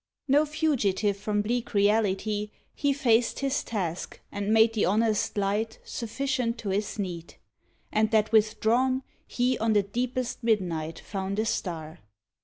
[0.27, 6.57] No fugitive from bleak reality, He faced his task, and made the honest light Sufficient
[6.57, 7.35] to his need,
[7.91, 11.99] and that withdrawn, He on the deepest midnight found a star.